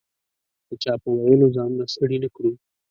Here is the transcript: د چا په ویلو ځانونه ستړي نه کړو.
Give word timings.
د 0.67 0.69
چا 0.83 0.93
په 1.03 1.09
ویلو 1.23 1.47
ځانونه 1.55 1.85
ستړي 1.93 2.17
نه 2.23 2.29
کړو. 2.35 2.51